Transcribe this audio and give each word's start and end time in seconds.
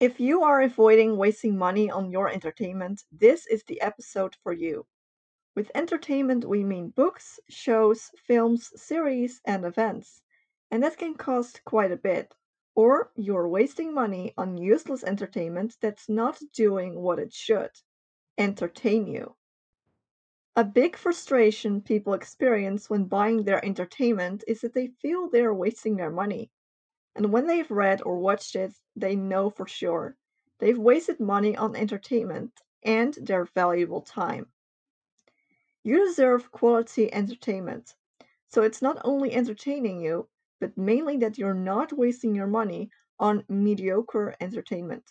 If 0.00 0.20
you 0.20 0.42
are 0.42 0.62
avoiding 0.62 1.18
wasting 1.18 1.58
money 1.58 1.90
on 1.90 2.10
your 2.10 2.30
entertainment, 2.30 3.04
this 3.12 3.46
is 3.46 3.62
the 3.64 3.82
episode 3.82 4.34
for 4.42 4.50
you. 4.54 4.86
With 5.54 5.70
entertainment, 5.74 6.44
we 6.44 6.64
mean 6.64 6.90
books, 6.90 7.40
shows, 7.48 8.10
films, 8.16 8.72
series, 8.80 9.42
and 9.44 9.64
events. 9.64 10.22
And 10.70 10.82
that 10.82 10.98
can 10.98 11.14
cost 11.14 11.64
quite 11.64 11.92
a 11.92 11.96
bit. 11.96 12.34
Or 12.74 13.12
you're 13.16 13.48
wasting 13.48 13.94
money 13.94 14.34
on 14.38 14.58
useless 14.58 15.04
entertainment 15.04 15.76
that's 15.80 16.08
not 16.08 16.40
doing 16.52 17.00
what 17.00 17.18
it 17.18 17.32
should 17.32 17.72
entertain 18.38 19.06
you. 19.06 19.36
A 20.56 20.64
big 20.64 20.96
frustration 20.96 21.80
people 21.80 22.12
experience 22.12 22.90
when 22.90 23.04
buying 23.04 23.44
their 23.44 23.64
entertainment 23.64 24.42
is 24.48 24.60
that 24.62 24.74
they 24.74 24.88
feel 24.88 25.28
they're 25.30 25.54
wasting 25.54 25.96
their 25.96 26.10
money. 26.10 26.50
And 27.16 27.32
when 27.32 27.46
they've 27.46 27.70
read 27.70 28.02
or 28.02 28.18
watched 28.18 28.56
it, 28.56 28.74
they 28.94 29.16
know 29.16 29.48
for 29.48 29.66
sure 29.66 30.18
they've 30.58 30.76
wasted 30.76 31.18
money 31.18 31.56
on 31.56 31.74
entertainment 31.74 32.52
and 32.82 33.14
their 33.22 33.46
valuable 33.54 34.02
time. 34.02 34.46
You 35.82 36.04
deserve 36.04 36.52
quality 36.52 37.10
entertainment. 37.10 37.94
So 38.48 38.60
it's 38.64 38.82
not 38.82 39.00
only 39.02 39.32
entertaining 39.32 40.02
you, 40.02 40.28
but 40.60 40.76
mainly 40.76 41.16
that 41.16 41.38
you're 41.38 41.54
not 41.54 41.90
wasting 41.90 42.34
your 42.34 42.48
money 42.48 42.90
on 43.18 43.44
mediocre 43.48 44.34
entertainment. 44.38 45.04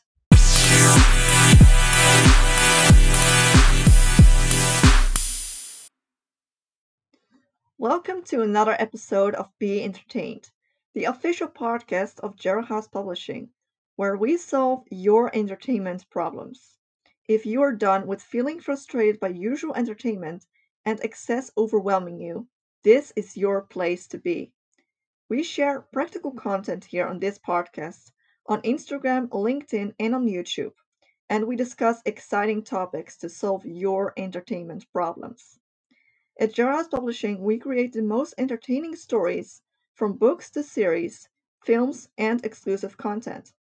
Welcome 7.80 8.22
to 8.26 8.44
another 8.44 8.76
episode 8.78 9.34
of 9.34 9.50
Be 9.60 9.84
Entertained, 9.84 10.52
the 10.96 11.04
official 11.04 11.50
podcast 11.50 12.22
of 12.22 12.38
Gerald 12.38 12.68
House 12.68 12.88
Publishing, 12.88 13.50
where 13.98 14.16
we 14.16 14.38
solve 14.38 14.86
your 14.90 15.30
entertainment 15.36 16.10
problems. 16.10 16.78
If 17.28 17.46
you 17.46 17.62
are 17.64 17.74
done 17.74 18.08
with 18.08 18.22
feeling 18.24 18.62
frustrated 18.62 19.20
by 19.20 19.28
usual 19.28 19.76
entertainment 19.76 20.46
and 20.86 21.04
excess 21.04 21.52
overwhelming 21.58 22.22
you, 22.22 22.48
this 22.86 23.12
is 23.18 23.36
your 23.36 23.64
place 23.64 24.08
to 24.08 24.18
be. 24.18 24.54
We 25.28 25.44
share 25.44 25.82
practical 25.82 26.32
content 26.32 26.86
here 26.86 27.08
on 27.08 27.20
this 27.20 27.40
podcast, 27.40 28.12
on 28.46 28.62
Instagram, 28.62 29.28
LinkedIn, 29.28 29.96
and 30.00 30.16
on 30.16 30.30
YouTube, 30.30 30.76
and 31.30 31.46
we 31.46 31.58
discuss 31.58 32.02
exciting 32.06 32.64
topics 32.64 33.18
to 33.18 33.28
solve 33.28 33.66
your 33.66 34.14
entertainment 34.16 34.90
problems. 34.94 35.60
At 36.40 36.54
Gerald 36.54 36.90
Publishing, 36.90 37.42
we 37.42 37.58
create 37.58 37.92
the 37.92 38.02
most 38.02 38.34
entertaining 38.38 38.96
stories, 38.96 39.62
from 39.96 40.14
books 40.14 40.52
to 40.52 40.62
series, 40.62 41.28
films, 41.64 42.10
and 42.18 42.46
exclusive 42.46 42.98
content. 42.98 43.54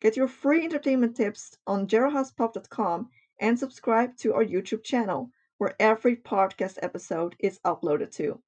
Get 0.00 0.16
your 0.16 0.28
free 0.28 0.64
entertainment 0.64 1.16
tips 1.16 1.56
on 1.66 1.86
geraldhousepub.com 1.86 3.08
and 3.40 3.58
subscribe 3.58 4.16
to 4.16 4.34
our 4.34 4.44
YouTube 4.44 4.82
channel 4.82 5.30
where 5.58 5.76
every 5.78 6.16
podcast 6.16 6.78
episode 6.82 7.36
is 7.38 7.60
uploaded 7.64 8.10
to. 8.12 8.42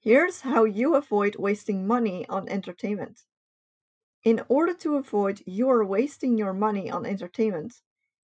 Here's 0.00 0.40
how 0.40 0.64
you 0.64 0.96
avoid 0.96 1.36
wasting 1.36 1.86
money 1.86 2.26
on 2.28 2.48
entertainment. 2.48 3.20
In 4.24 4.42
order 4.48 4.74
to 4.74 4.96
avoid 4.96 5.42
your 5.46 5.84
wasting 5.84 6.36
your 6.36 6.52
money 6.52 6.90
on 6.90 7.06
entertainment, 7.06 7.74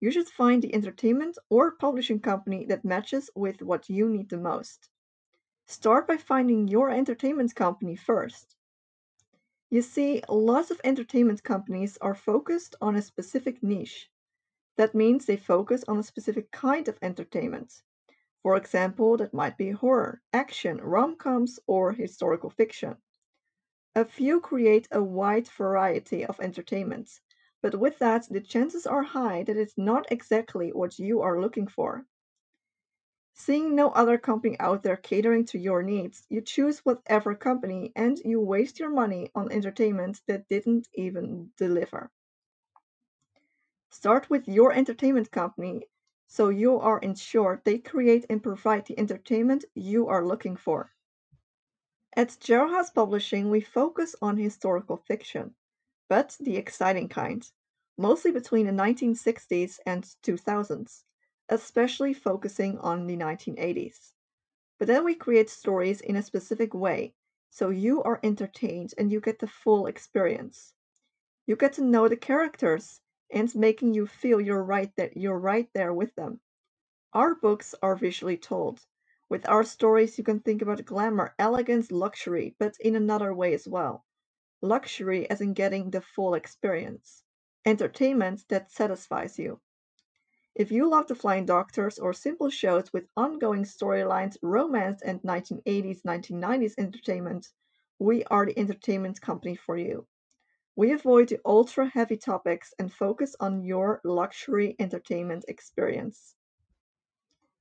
you 0.00 0.10
should 0.10 0.28
find 0.28 0.62
the 0.62 0.74
entertainment 0.74 1.38
or 1.50 1.72
publishing 1.72 2.20
company 2.20 2.64
that 2.66 2.84
matches 2.84 3.30
with 3.34 3.62
what 3.62 3.88
you 3.88 4.08
need 4.08 4.28
the 4.28 4.36
most. 4.36 4.88
Start 5.66 6.06
by 6.08 6.16
finding 6.16 6.68
your 6.68 6.88
entertainment 6.88 7.54
company 7.54 7.96
first. 7.96 8.56
You 9.68 9.82
see, 9.82 10.22
lots 10.26 10.70
of 10.70 10.80
entertainment 10.84 11.42
companies 11.44 11.98
are 11.98 12.14
focused 12.14 12.76
on 12.80 12.96
a 12.96 13.02
specific 13.02 13.62
niche. 13.62 14.10
That 14.76 14.94
means 14.94 15.26
they 15.26 15.36
focus 15.36 15.84
on 15.88 15.98
a 15.98 16.04
specific 16.04 16.50
kind 16.52 16.88
of 16.88 16.98
entertainment. 17.02 17.82
For 18.42 18.56
example, 18.56 19.16
that 19.18 19.34
might 19.34 19.58
be 19.58 19.70
horror, 19.72 20.22
action, 20.32 20.78
rom 20.82 21.16
coms, 21.16 21.60
or 21.66 21.92
historical 21.92 22.50
fiction. 22.50 22.98
A 23.96 24.04
few 24.04 24.40
create 24.40 24.88
a 24.92 25.02
wide 25.02 25.48
variety 25.48 26.24
of 26.24 26.38
entertainments, 26.40 27.22
but 27.62 27.80
with 27.80 27.98
that, 27.98 28.28
the 28.30 28.40
chances 28.40 28.86
are 28.86 29.02
high 29.02 29.42
that 29.42 29.56
it's 29.56 29.76
not 29.78 30.12
exactly 30.12 30.72
what 30.72 30.98
you 31.00 31.22
are 31.22 31.40
looking 31.40 31.66
for. 31.66 32.06
Seeing 33.36 33.74
no 33.74 33.90
other 33.90 34.16
company 34.16 34.56
out 34.60 34.84
there 34.84 34.96
catering 34.96 35.44
to 35.46 35.58
your 35.58 35.82
needs, 35.82 36.24
you 36.30 36.40
choose 36.40 36.84
whatever 36.84 37.34
company 37.34 37.92
and 37.96 38.16
you 38.20 38.40
waste 38.40 38.78
your 38.78 38.90
money 38.90 39.32
on 39.34 39.50
entertainment 39.50 40.22
that 40.28 40.48
didn't 40.48 40.88
even 40.94 41.50
deliver. 41.56 42.12
Start 43.90 44.30
with 44.30 44.46
your 44.46 44.72
entertainment 44.72 45.32
company 45.32 45.88
so 46.28 46.48
you 46.48 46.78
are 46.78 47.00
ensured 47.00 47.64
they 47.64 47.78
create 47.78 48.24
and 48.30 48.42
provide 48.42 48.86
the 48.86 48.98
entertainment 48.98 49.64
you 49.74 50.06
are 50.06 50.24
looking 50.24 50.56
for. 50.56 50.94
At 52.16 52.38
Gerald 52.38 52.86
Publishing, 52.94 53.50
we 53.50 53.60
focus 53.60 54.14
on 54.22 54.36
historical 54.36 54.96
fiction, 54.96 55.56
but 56.08 56.36
the 56.38 56.56
exciting 56.56 57.08
kind, 57.08 57.50
mostly 57.98 58.30
between 58.30 58.66
the 58.66 58.72
1960s 58.72 59.80
and 59.84 60.04
2000s, 60.22 61.02
especially 61.48 62.14
focusing 62.14 62.78
on 62.78 63.06
the 63.06 63.16
1980s. 63.16 64.14
But 64.78 64.88
then 64.88 65.04
we 65.04 65.14
create 65.14 65.50
stories 65.50 66.00
in 66.00 66.16
a 66.16 66.22
specific 66.22 66.74
way, 66.74 67.14
so 67.50 67.70
you 67.70 68.02
are 68.02 68.20
entertained 68.22 68.94
and 68.98 69.12
you 69.12 69.20
get 69.20 69.38
the 69.40 69.46
full 69.48 69.86
experience. 69.86 70.74
You 71.46 71.56
get 71.56 71.74
to 71.74 71.84
know 71.84 72.08
the 72.08 72.16
characters 72.16 73.00
and 73.30 73.54
making 73.54 73.94
you 73.94 74.06
feel 74.06 74.40
you're 74.40 74.64
right 74.64 74.94
that 74.96 75.16
you're 75.16 75.38
right 75.38 75.70
there 75.74 75.92
with 75.94 76.14
them. 76.14 76.40
Our 77.14 77.34
books 77.34 77.74
are 77.82 77.96
visually 77.96 78.36
told. 78.38 78.86
With 79.28 79.48
our 79.48 79.64
stories, 79.64 80.18
you 80.18 80.24
can 80.24 80.40
think 80.40 80.62
about 80.62 80.84
glamour, 80.84 81.34
elegance, 81.38 81.90
luxury, 81.90 82.56
but 82.58 82.76
in 82.80 82.96
another 82.96 83.34
way 83.34 83.54
as 83.54 83.66
well. 83.68 84.04
Luxury 84.62 85.28
as 85.30 85.40
in 85.40 85.54
getting 85.54 85.90
the 85.90 86.00
full 86.00 86.34
experience. 86.34 87.24
Entertainment 87.64 88.46
that 88.48 88.70
satisfies 88.70 89.38
you. 89.38 89.60
If 90.56 90.70
you 90.70 90.88
love 90.88 91.08
The 91.08 91.16
Flying 91.16 91.46
Doctors 91.46 91.98
or 91.98 92.12
simple 92.12 92.48
shows 92.48 92.92
with 92.92 93.08
ongoing 93.16 93.64
storylines, 93.64 94.36
romance, 94.40 95.02
and 95.02 95.20
1980s, 95.22 96.02
1990s 96.02 96.74
entertainment, 96.78 97.48
we 97.98 98.22
are 98.26 98.46
the 98.46 98.56
entertainment 98.56 99.20
company 99.20 99.56
for 99.56 99.76
you. 99.76 100.06
We 100.76 100.92
avoid 100.92 101.30
the 101.30 101.40
ultra 101.44 101.88
heavy 101.88 102.16
topics 102.16 102.72
and 102.78 102.92
focus 102.92 103.34
on 103.40 103.64
your 103.64 104.00
luxury 104.04 104.76
entertainment 104.78 105.44
experience. 105.48 106.36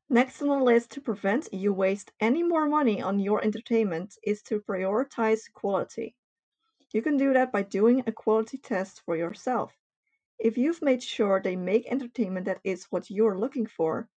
Next 0.08 0.44
on 0.44 0.50
the 0.50 0.64
list 0.64 0.92
to 0.92 1.02
prevent 1.02 1.52
you 1.52 1.74
waste 1.74 2.12
any 2.20 2.44
more 2.44 2.68
money 2.68 3.02
on 3.02 3.20
your 3.20 3.44
entertainment 3.44 4.20
is 4.22 4.44
to 4.44 4.62
prioritize 4.62 5.52
quality. 5.52 6.16
You 6.92 7.02
can 7.02 7.18
do 7.18 7.34
that 7.34 7.52
by 7.52 7.64
doing 7.64 8.04
a 8.06 8.12
quality 8.12 8.60
test 8.60 9.02
for 9.02 9.18
yourself. 9.18 9.74
If 10.38 10.58
you've 10.60 10.82
made 10.84 11.02
sure 11.02 11.42
they 11.42 11.56
make 11.56 11.88
entertainment 11.92 12.46
that 12.46 12.62
is 12.64 12.86
what 12.92 13.10
you're 13.10 13.36
looking 13.38 13.66
for, 13.66 14.10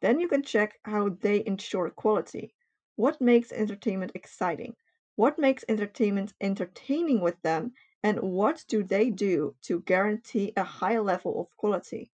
then 0.00 0.18
you 0.18 0.26
can 0.26 0.42
check 0.42 0.80
how 0.84 1.10
they 1.10 1.44
ensure 1.46 1.90
quality. 1.90 2.54
What 2.96 3.20
makes 3.20 3.52
entertainment 3.52 4.12
exciting? 4.16 4.74
What 5.14 5.38
makes 5.38 5.64
entertainment 5.68 6.34
entertaining 6.40 7.20
with 7.20 7.40
them? 7.42 7.72
and 8.02 8.20
what 8.20 8.64
do 8.66 8.82
they 8.82 9.10
do 9.10 9.56
to 9.62 9.80
guarantee 9.82 10.52
a 10.56 10.64
high 10.64 10.98
level 10.98 11.40
of 11.40 11.56
quality? 11.56 12.10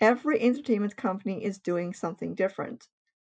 Every 0.00 0.40
entertainment 0.40 0.96
company 0.96 1.42
is 1.42 1.58
doing 1.58 1.94
something 1.94 2.36
different, 2.36 2.88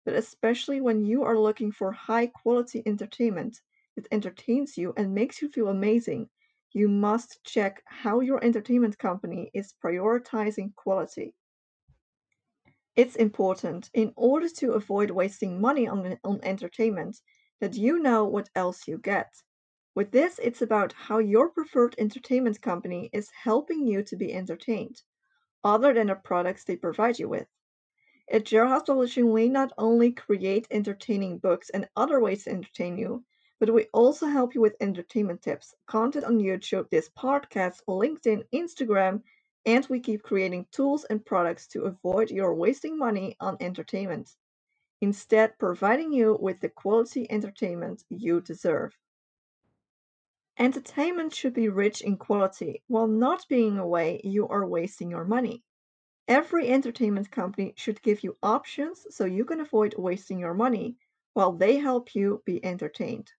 but 0.06 0.14
especially 0.14 0.80
when 0.80 1.04
you 1.04 1.24
are 1.24 1.38
looking 1.38 1.70
for 1.74 1.92
high 1.92 2.28
quality 2.28 2.82
entertainment 2.86 3.62
that 3.98 4.08
entertains 4.10 4.78
you 4.78 4.94
and 4.96 5.14
makes 5.14 5.42
you 5.42 5.50
feel 5.50 5.68
amazing, 5.68 6.30
you 6.72 6.88
must 6.88 7.40
check 7.44 7.84
how 7.86 8.20
your 8.20 8.44
entertainment 8.44 8.98
company 8.98 9.50
is 9.54 9.74
prioritizing 9.84 10.76
quality. 10.76 11.34
It's 12.96 13.16
important, 13.16 13.90
in 13.94 14.14
order 14.16 14.50
to 14.58 14.74
avoid 14.74 15.12
wasting 15.12 15.62
money 15.62 15.88
on, 15.88 16.18
on 16.24 16.40
entertainment, 16.44 17.18
that 17.62 17.76
you 17.76 18.00
know 18.00 18.26
what 18.26 18.50
else 18.56 18.88
you 18.88 18.98
get 18.98 19.32
with 20.00 20.12
this, 20.12 20.40
it's 20.42 20.62
about 20.62 20.94
how 20.94 21.18
your 21.18 21.50
preferred 21.50 21.96
entertainment 21.98 22.62
company 22.62 23.10
is 23.12 23.30
helping 23.32 23.86
you 23.86 24.02
to 24.04 24.16
be 24.16 24.34
entertained, 24.34 25.02
other 25.64 25.94
than 25.94 26.08
the 26.08 26.16
products 26.16 26.64
they 26.64 26.78
provide 26.78 27.20
you 27.20 27.28
with. 27.28 27.48
At 28.32 28.46
Gerald 28.46 28.72
House 28.72 28.84
Publishing, 28.86 29.32
we 29.32 29.50
not 29.50 29.74
only 29.78 30.14
create 30.14 30.68
entertaining 30.72 31.40
books 31.40 31.70
and 31.72 31.90
other 31.98 32.20
ways 32.22 32.46
to 32.46 32.52
entertain 32.52 32.98
you, 32.98 33.26
but 33.60 33.74
we 33.74 33.88
also 33.94 34.26
help 34.26 34.56
you 34.56 34.62
with 34.62 34.76
entertainment 34.80 35.42
tips, 35.42 35.76
content 35.86 36.26
on 36.26 36.40
YouTube, 36.40 36.90
this 36.90 37.10
podcast, 37.10 37.82
LinkedIn, 37.88 38.44
Instagram, 38.54 39.22
and 39.66 39.86
we 39.90 40.00
keep 40.00 40.24
creating 40.24 40.66
tools 40.72 41.04
and 41.06 41.26
products 41.26 41.68
to 41.68 41.84
avoid 41.84 42.32
your 42.32 42.54
wasting 42.56 42.98
money 42.98 43.36
on 43.40 43.58
entertainment. 43.60 44.36
Instead, 45.02 45.58
providing 45.60 46.12
you 46.12 46.38
with 46.42 46.60
the 46.62 46.70
quality 46.70 47.30
entertainment 47.32 48.04
you 48.10 48.42
deserve. 48.42 48.98
Entertainment 50.58 51.34
should 51.34 51.54
be 51.54 51.70
rich 51.70 52.02
in 52.02 52.18
quality. 52.18 52.84
While 52.88 53.08
not 53.08 53.46
being 53.48 53.78
a 53.78 53.88
way, 53.88 54.20
you 54.24 54.48
are 54.48 54.68
wasting 54.68 55.10
your 55.10 55.24
money. 55.24 55.64
Every 56.28 56.68
entertainment 56.68 57.32
company 57.32 57.74
should 57.78 58.02
give 58.02 58.24
you 58.24 58.38
options 58.44 59.08
so 59.10 59.26
you 59.26 59.46
can 59.46 59.62
avoid 59.62 59.96
wasting 59.98 60.38
your 60.38 60.54
money 60.54 60.98
while 61.34 61.54
they 61.54 61.78
help 61.78 62.14
you 62.14 62.42
be 62.46 62.64
entertained. 62.64 63.32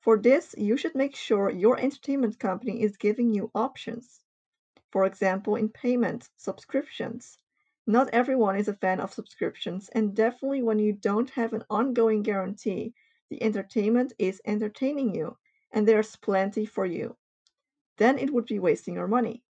For 0.00 0.16
this, 0.16 0.54
you 0.56 0.76
should 0.76 0.94
make 0.94 1.16
sure 1.16 1.50
your 1.50 1.78
entertainment 1.78 2.38
company 2.38 2.82
is 2.82 2.96
giving 2.96 3.34
you 3.34 3.50
options. 3.54 4.20
For 4.90 5.04
example, 5.04 5.56
in 5.56 5.70
payments, 5.70 6.30
subscriptions. 6.36 7.36
Not 7.84 8.08
everyone 8.10 8.56
is 8.56 8.68
a 8.68 8.74
fan 8.74 9.00
of 9.00 9.12
subscriptions, 9.12 9.88
and 9.88 10.14
definitely 10.14 10.62
when 10.62 10.78
you 10.78 10.92
don't 10.92 11.30
have 11.30 11.52
an 11.52 11.64
ongoing 11.68 12.22
guarantee, 12.22 12.94
the 13.28 13.42
entertainment 13.42 14.12
is 14.18 14.40
entertaining 14.44 15.14
you 15.14 15.36
and 15.72 15.86
there's 15.86 16.16
plenty 16.16 16.64
for 16.64 16.86
you. 16.86 17.16
Then 17.96 18.18
it 18.18 18.32
would 18.32 18.46
be 18.46 18.58
wasting 18.58 18.94
your 18.94 19.08
money. 19.08 19.42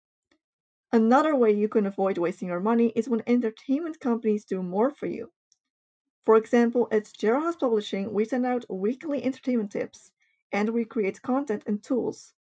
Another 0.91 1.35
way 1.35 1.51
you 1.51 1.67
can 1.67 1.85
avoid 1.85 2.17
wasting 2.17 2.47
your 2.47 2.61
money 2.61 2.94
is 2.95 3.09
when 3.09 3.21
entertainment 3.27 3.99
companies 3.99 4.45
do 4.45 4.63
more 4.63 4.91
for 4.91 5.07
you. 5.07 5.31
For 6.25 6.38
example, 6.38 6.88
at 6.89 7.11
House 7.21 7.57
Publishing, 7.57 8.13
we 8.13 8.23
send 8.23 8.45
out 8.45 8.65
weekly 8.69 9.21
entertainment 9.23 9.71
tips 9.71 10.11
and 10.51 10.69
we 10.69 10.85
create 10.85 11.21
content 11.21 11.63
and 11.67 11.83
tools 11.83 12.33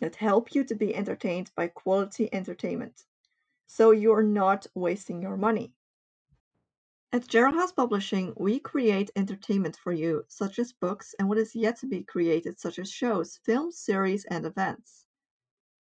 that 0.00 0.16
help 0.16 0.54
you 0.54 0.64
to 0.64 0.74
be 0.74 0.94
entertained 0.94 1.50
by 1.54 1.68
quality 1.68 2.28
entertainment. 2.32 3.04
So 3.66 3.90
you're 3.90 4.22
not 4.22 4.66
wasting 4.74 5.22
your 5.22 5.36
money. 5.36 5.72
At 7.14 7.26
Gerald 7.26 7.56
House 7.56 7.72
Publishing, 7.72 8.32
we 8.36 8.58
create 8.58 9.10
entertainment 9.16 9.76
for 9.76 9.92
you, 9.92 10.24
such 10.28 10.58
as 10.58 10.72
books 10.72 11.14
and 11.18 11.28
what 11.28 11.36
is 11.36 11.54
yet 11.54 11.76
to 11.80 11.86
be 11.86 12.02
created, 12.02 12.58
such 12.58 12.78
as 12.78 12.90
shows, 12.90 13.36
films, 13.44 13.78
series, 13.78 14.24
and 14.24 14.46
events. 14.46 15.06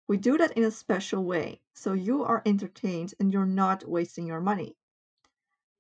We 0.08 0.16
do 0.16 0.38
that 0.38 0.56
in 0.56 0.64
a 0.64 0.70
special 0.70 1.22
way, 1.22 1.60
so 1.75 1.92
you 1.92 2.25
are 2.25 2.42
entertained 2.46 3.14
and 3.20 3.32
you're 3.32 3.44
not 3.46 3.88
wasting 3.88 4.26
your 4.26 4.40
money. 4.40 4.76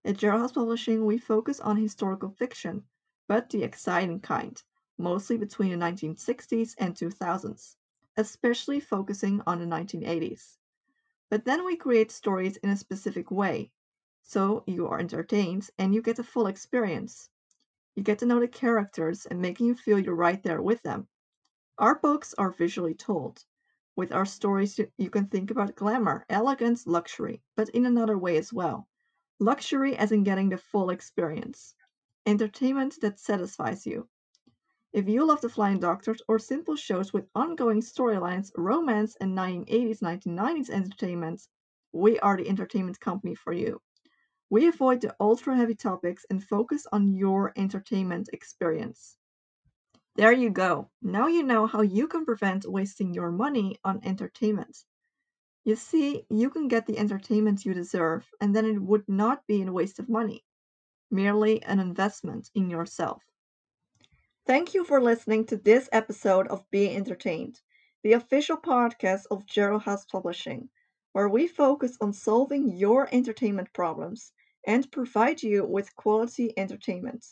At 0.04 0.18
Gerald 0.18 0.42
House 0.42 0.52
Publishing, 0.52 1.04
we 1.04 1.18
focus 1.18 1.58
on 1.58 1.76
historical 1.76 2.30
fiction, 2.30 2.84
but 3.26 3.50
the 3.50 3.62
exciting 3.62 4.20
kind, 4.20 4.62
mostly 5.00 5.38
between 5.38 5.70
the 5.70 5.76
1960s 5.76 6.76
and 6.78 6.96
2000s, 6.96 7.76
especially 8.16 8.80
focusing 8.80 9.42
on 9.46 9.58
the 9.58 9.66
1980s. 9.66 10.58
But 11.30 11.44
then 11.46 11.64
we 11.64 11.76
create 11.76 12.12
stories 12.12 12.58
in 12.58 12.70
a 12.70 12.76
specific 12.76 13.30
way, 13.30 13.72
so 14.22 14.62
you 14.66 14.86
are 14.86 15.00
entertained 15.00 15.70
and 15.78 15.94
you 15.94 16.02
get 16.02 16.20
a 16.20 16.22
full 16.24 16.46
experience. 16.46 17.30
You 17.94 18.02
get 18.02 18.18
to 18.20 18.26
know 18.26 18.40
the 18.40 18.48
characters 18.48 19.26
and 19.26 19.40
making 19.40 19.66
you 19.66 19.74
feel 19.74 19.98
you're 19.98 20.14
right 20.14 20.42
there 20.42 20.62
with 20.62 20.82
them. 20.82 21.08
Our 21.78 21.98
books 21.98 22.34
are 22.34 22.50
visually 22.52 22.94
told. 22.94 23.44
With 23.96 24.12
our 24.12 24.24
stories, 24.26 24.78
you 24.98 25.10
can 25.10 25.26
think 25.28 25.50
about 25.50 25.74
glamour, 25.74 26.24
elegance, 26.28 26.86
luxury, 26.86 27.42
but 27.56 27.68
in 27.70 27.86
another 27.86 28.16
way 28.16 28.36
as 28.36 28.52
well. 28.52 28.88
Luxury 29.40 29.96
as 29.96 30.12
in 30.12 30.22
getting 30.22 30.50
the 30.50 30.58
full 30.58 30.90
experience. 30.90 31.74
Entertainment 32.26 33.00
that 33.00 33.18
satisfies 33.18 33.86
you. 33.86 34.08
If 34.92 35.08
you 35.08 35.24
love 35.26 35.40
The 35.40 35.48
Flying 35.48 35.80
Doctors 35.80 36.22
or 36.28 36.38
simple 36.38 36.76
shows 36.76 37.12
with 37.12 37.28
ongoing 37.34 37.80
storylines, 37.80 38.52
romance, 38.56 39.16
and 39.16 39.34
1980s, 39.34 40.00
1990s 40.00 40.70
entertainment, 40.70 41.48
we 41.90 42.20
are 42.20 42.36
the 42.36 42.48
entertainment 42.48 43.00
company 43.00 43.34
for 43.34 43.52
you. 43.52 43.82
We 44.50 44.66
avoid 44.68 45.00
the 45.00 45.16
ultra 45.20 45.56
heavy 45.56 45.74
topics 45.74 46.26
and 46.30 46.44
focus 46.44 46.86
on 46.92 47.08
your 47.08 47.52
entertainment 47.56 48.30
experience. 48.32 49.16
There 50.14 50.32
you 50.32 50.50
go. 50.50 50.90
Now 51.02 51.26
you 51.26 51.42
know 51.42 51.66
how 51.66 51.80
you 51.80 52.06
can 52.06 52.24
prevent 52.24 52.64
wasting 52.64 53.12
your 53.12 53.32
money 53.32 53.78
on 53.82 54.00
entertainment. 54.04 54.84
You 55.64 55.76
see, 55.76 56.26
you 56.30 56.50
can 56.50 56.68
get 56.68 56.86
the 56.86 56.98
entertainment 56.98 57.64
you 57.64 57.74
deserve, 57.74 58.30
and 58.40 58.54
then 58.56 58.66
it 58.66 58.82
would 58.82 59.08
not 59.08 59.46
be 59.46 59.62
a 59.62 59.72
waste 59.72 59.98
of 59.98 60.08
money, 60.08 60.44
merely 61.10 61.62
an 61.64 61.80
investment 61.80 62.50
in 62.54 62.70
yourself. 62.70 63.29
Thank 64.50 64.74
you 64.74 64.82
for 64.84 65.00
listening 65.00 65.44
to 65.46 65.56
this 65.56 65.88
episode 65.92 66.48
of 66.48 66.68
Be 66.72 66.92
Entertained, 66.92 67.60
the 68.02 68.14
official 68.14 68.56
podcast 68.56 69.26
of 69.30 69.46
Gerald 69.46 69.84
House 69.84 70.04
Publishing, 70.04 70.70
where 71.12 71.28
we 71.28 71.46
focus 71.46 71.96
on 72.00 72.12
solving 72.12 72.76
your 72.76 73.08
entertainment 73.12 73.72
problems 73.72 74.32
and 74.66 74.90
provide 74.90 75.40
you 75.44 75.64
with 75.64 75.94
quality 75.94 76.52
entertainment. 76.56 77.24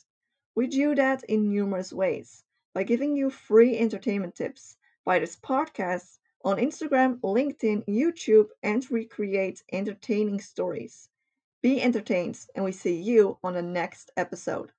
We 0.55 0.69
do 0.69 0.95
that 0.95 1.25
in 1.25 1.51
numerous 1.51 1.93
ways 1.93 2.45
by 2.73 2.85
giving 2.85 3.17
you 3.17 3.31
free 3.31 3.77
entertainment 3.77 4.37
tips 4.37 4.77
by 5.05 5.19
this 5.19 5.35
podcast 5.35 6.21
on 6.45 6.59
Instagram, 6.59 7.19
LinkedIn, 7.19 7.85
YouTube, 7.89 8.47
and 8.63 8.89
recreate 8.93 9.65
entertaining 9.73 10.41
stories. 10.41 11.09
Be 11.63 11.83
entertained, 11.83 12.39
and 12.55 12.65
we 12.65 12.71
see 12.71 12.95
you 12.95 13.39
on 13.43 13.55
the 13.55 13.63
next 13.63 14.13
episode. 14.17 14.71